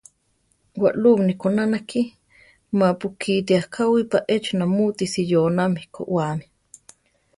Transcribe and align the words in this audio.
Walubni 0.81 1.33
kóna 1.41 1.63
nakí, 1.71 2.01
mapú 2.79 3.07
kíti 3.21 3.53
akáwipa 3.61 4.17
échi 4.35 4.51
namúti 4.59 5.05
siyónami 5.13 5.81
kowáami. 5.93 6.45